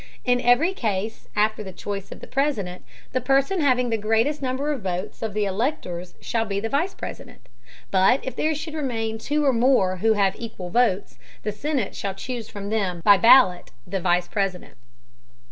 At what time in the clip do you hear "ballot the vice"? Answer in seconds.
13.17-14.27